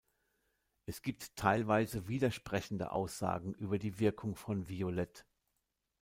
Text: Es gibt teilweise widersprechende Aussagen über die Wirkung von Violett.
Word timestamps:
Es 0.87 1.03
gibt 1.03 1.35
teilweise 1.35 2.07
widersprechende 2.07 2.91
Aussagen 2.91 3.53
über 3.53 3.77
die 3.77 3.99
Wirkung 3.99 4.35
von 4.35 4.67
Violett. 4.67 5.27